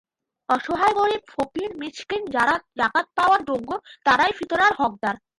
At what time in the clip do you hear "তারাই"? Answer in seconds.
4.05-4.31